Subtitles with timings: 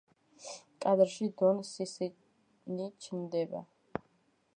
[0.85, 3.63] კადრში დონ სისინი ჩნდება.